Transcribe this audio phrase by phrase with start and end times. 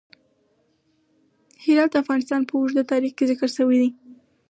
[1.63, 3.89] هرات د افغانستان په اوږده تاریخ کې ذکر شوی دی.